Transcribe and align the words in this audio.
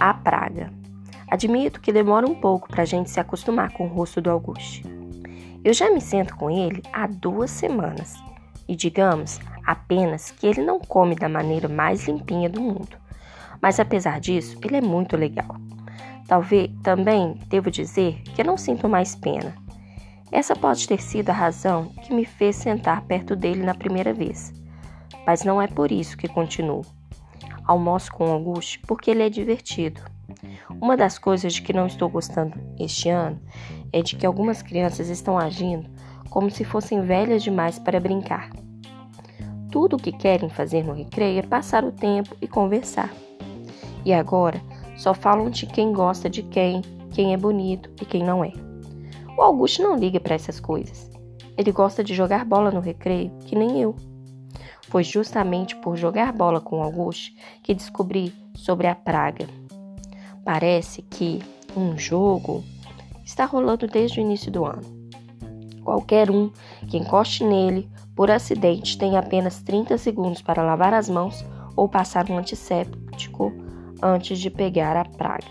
A 0.00 0.14
praga. 0.14 0.72
Admito 1.30 1.78
que 1.78 1.92
demora 1.92 2.26
um 2.26 2.34
pouco 2.34 2.66
para 2.68 2.82
a 2.82 2.86
gente 2.86 3.10
se 3.10 3.20
acostumar 3.20 3.70
com 3.70 3.84
o 3.84 3.88
rosto 3.88 4.18
do 4.18 4.30
Auguste. 4.30 4.82
Eu 5.62 5.74
já 5.74 5.90
me 5.90 6.00
sento 6.00 6.34
com 6.36 6.50
ele 6.50 6.82
há 6.90 7.06
duas 7.06 7.50
semanas 7.50 8.14
e 8.66 8.74
digamos 8.74 9.38
apenas 9.66 10.30
que 10.30 10.46
ele 10.46 10.62
não 10.62 10.80
come 10.80 11.14
da 11.14 11.28
maneira 11.28 11.68
mais 11.68 12.08
limpinha 12.08 12.48
do 12.48 12.62
mundo. 12.62 12.96
Mas 13.60 13.78
apesar 13.78 14.20
disso, 14.20 14.58
ele 14.64 14.78
é 14.78 14.80
muito 14.80 15.18
legal. 15.18 15.54
Talvez 16.26 16.70
também 16.82 17.38
devo 17.48 17.70
dizer 17.70 18.22
que 18.22 18.40
eu 18.40 18.46
não 18.46 18.56
sinto 18.56 18.88
mais 18.88 19.14
pena. 19.14 19.54
Essa 20.32 20.56
pode 20.56 20.88
ter 20.88 21.02
sido 21.02 21.28
a 21.28 21.34
razão 21.34 21.90
que 22.02 22.14
me 22.14 22.24
fez 22.24 22.56
sentar 22.56 23.02
perto 23.02 23.36
dele 23.36 23.62
na 23.62 23.74
primeira 23.74 24.14
vez. 24.14 24.50
Mas 25.26 25.44
não 25.44 25.60
é 25.60 25.66
por 25.66 25.92
isso 25.92 26.16
que 26.16 26.26
continuo. 26.26 26.86
Almoço 27.70 28.12
com 28.12 28.24
Auguste 28.32 28.80
porque 28.80 29.12
ele 29.12 29.22
é 29.22 29.30
divertido. 29.30 30.00
Uma 30.80 30.96
das 30.96 31.20
coisas 31.20 31.52
de 31.54 31.62
que 31.62 31.72
não 31.72 31.86
estou 31.86 32.08
gostando 32.08 32.58
este 32.80 33.08
ano 33.08 33.40
é 33.92 34.02
de 34.02 34.16
que 34.16 34.26
algumas 34.26 34.60
crianças 34.60 35.08
estão 35.08 35.38
agindo 35.38 35.88
como 36.28 36.50
se 36.50 36.64
fossem 36.64 37.00
velhas 37.00 37.44
demais 37.44 37.78
para 37.78 38.00
brincar. 38.00 38.50
Tudo 39.70 39.94
o 39.94 40.02
que 40.02 40.10
querem 40.10 40.48
fazer 40.48 40.82
no 40.82 40.94
recreio 40.94 41.38
é 41.38 41.42
passar 41.42 41.84
o 41.84 41.92
tempo 41.92 42.34
e 42.42 42.48
conversar. 42.48 43.14
E 44.04 44.12
agora 44.12 44.60
só 44.96 45.14
falam 45.14 45.48
de 45.48 45.64
quem 45.66 45.92
gosta 45.92 46.28
de 46.28 46.42
quem, 46.42 46.82
quem 47.12 47.34
é 47.34 47.36
bonito 47.36 47.88
e 48.02 48.04
quem 48.04 48.24
não 48.24 48.44
é. 48.44 48.52
O 49.38 49.42
Augusto 49.42 49.80
não 49.80 49.94
liga 49.94 50.18
para 50.18 50.34
essas 50.34 50.58
coisas. 50.58 51.08
Ele 51.56 51.70
gosta 51.70 52.02
de 52.02 52.14
jogar 52.14 52.44
bola 52.44 52.72
no 52.72 52.80
recreio, 52.80 53.30
que 53.46 53.54
nem 53.54 53.80
eu. 53.80 53.94
Foi 54.90 55.04
justamente 55.04 55.76
por 55.76 55.96
jogar 55.96 56.32
bola 56.32 56.60
com 56.60 56.82
Augusto 56.82 57.32
que 57.62 57.72
descobri 57.72 58.34
sobre 58.56 58.88
a 58.88 58.94
praga. 58.94 59.46
Parece 60.44 61.00
que 61.02 61.40
um 61.76 61.96
jogo 61.96 62.64
está 63.24 63.44
rolando 63.44 63.86
desde 63.86 64.18
o 64.18 64.22
início 64.22 64.50
do 64.50 64.64
ano. 64.64 64.82
Qualquer 65.84 66.28
um 66.28 66.50
que 66.88 66.96
encoste 66.96 67.44
nele 67.44 67.88
por 68.16 68.32
acidente 68.32 68.98
tem 68.98 69.16
apenas 69.16 69.62
30 69.62 69.96
segundos 69.96 70.42
para 70.42 70.64
lavar 70.64 70.92
as 70.92 71.08
mãos 71.08 71.44
ou 71.76 71.88
passar 71.88 72.28
um 72.28 72.36
antisséptico 72.36 73.52
antes 74.02 74.40
de 74.40 74.50
pegar 74.50 74.96
a 74.96 75.04
praga. 75.04 75.46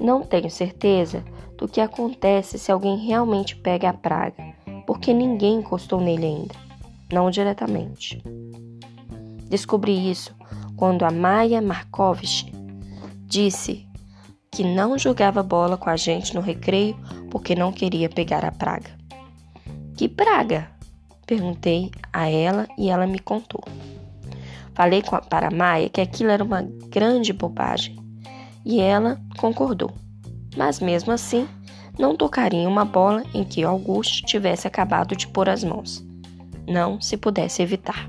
Não 0.00 0.22
tenho 0.22 0.50
certeza 0.50 1.24
do 1.56 1.68
que 1.68 1.80
acontece 1.80 2.58
se 2.58 2.72
alguém 2.72 2.98
realmente 2.98 3.54
pega 3.54 3.90
a 3.90 3.94
praga, 3.94 4.42
porque 4.88 5.14
ninguém 5.14 5.60
encostou 5.60 6.00
nele 6.00 6.26
ainda 6.26 6.71
não 7.12 7.30
diretamente. 7.30 8.22
Descobri 9.48 10.10
isso 10.10 10.34
quando 10.76 11.04
a 11.04 11.10
Maia 11.10 11.60
Markovich 11.60 12.50
disse 13.26 13.86
que 14.50 14.64
não 14.64 14.98
jogava 14.98 15.42
bola 15.42 15.76
com 15.76 15.90
a 15.90 15.96
gente 15.96 16.34
no 16.34 16.40
recreio 16.40 16.96
porque 17.30 17.54
não 17.54 17.70
queria 17.70 18.08
pegar 18.08 18.44
a 18.44 18.50
praga. 18.50 18.90
Que 19.96 20.08
praga? 20.08 20.70
Perguntei 21.26 21.90
a 22.12 22.28
ela 22.28 22.66
e 22.78 22.88
ela 22.88 23.06
me 23.06 23.18
contou. 23.18 23.62
Falei 24.74 25.02
a, 25.12 25.20
para 25.20 25.48
a 25.48 25.50
Maia 25.50 25.88
que 25.88 26.00
aquilo 26.00 26.30
era 26.30 26.42
uma 26.42 26.62
grande 26.88 27.32
bobagem 27.32 27.96
e 28.64 28.80
ela 28.80 29.20
concordou. 29.36 29.92
Mas 30.56 30.80
mesmo 30.80 31.12
assim, 31.12 31.46
não 31.98 32.16
tocaria 32.16 32.68
uma 32.68 32.84
bola 32.84 33.22
em 33.34 33.44
que 33.44 33.62
Augusto 33.62 34.24
tivesse 34.24 34.66
acabado 34.66 35.14
de 35.14 35.28
pôr 35.28 35.48
as 35.48 35.62
mãos 35.62 36.04
não 36.66 37.00
se 37.00 37.16
pudesse 37.16 37.62
evitar. 37.62 38.08